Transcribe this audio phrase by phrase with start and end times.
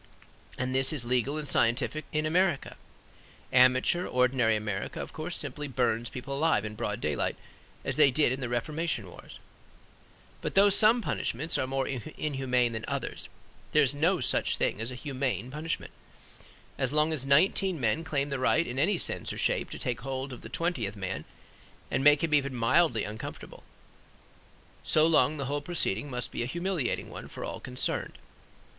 [0.57, 2.75] And this is legal and scientific in America.
[3.53, 7.35] Amateur ordinary America, of course, simply burns people alive in broad daylight,
[7.85, 9.37] as they did in the Reformation Wars.
[10.41, 13.29] But though some punishments are more inhuman than others
[13.73, 15.91] there is no such thing as humane punishment.
[16.79, 20.01] As long as nineteen men claim the right in any sense or shape to take
[20.01, 21.25] hold of the twentieth man
[21.91, 23.61] and make him even mildly uncomfortable,
[24.83, 28.13] so long the whole proceeding must be a humiliating one for all concerned.